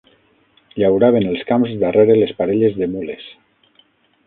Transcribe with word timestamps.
Llauraven 0.83 1.27
els 1.33 1.43
camps 1.51 1.77
darrere 1.85 2.17
les 2.23 2.33
parelles 2.41 2.81
de 2.81 2.91
mules 2.97 3.31